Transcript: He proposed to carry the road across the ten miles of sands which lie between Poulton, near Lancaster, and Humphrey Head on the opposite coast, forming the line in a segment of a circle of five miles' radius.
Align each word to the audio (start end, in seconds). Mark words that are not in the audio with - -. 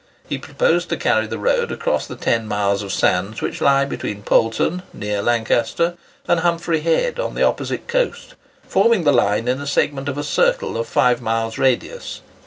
He 0.27 0.39
proposed 0.39 0.89
to 0.89 0.97
carry 0.97 1.27
the 1.27 1.37
road 1.37 1.71
across 1.71 2.07
the 2.07 2.15
ten 2.15 2.47
miles 2.47 2.81
of 2.81 2.91
sands 2.91 3.39
which 3.39 3.61
lie 3.61 3.85
between 3.85 4.23
Poulton, 4.23 4.81
near 4.95 5.21
Lancaster, 5.21 5.95
and 6.27 6.39
Humphrey 6.39 6.79
Head 6.81 7.19
on 7.19 7.35
the 7.35 7.43
opposite 7.43 7.87
coast, 7.87 8.33
forming 8.67 9.03
the 9.03 9.13
line 9.13 9.47
in 9.47 9.61
a 9.61 9.67
segment 9.67 10.09
of 10.09 10.17
a 10.17 10.23
circle 10.23 10.75
of 10.75 10.87
five 10.87 11.21
miles' 11.21 11.59
radius. 11.59 12.21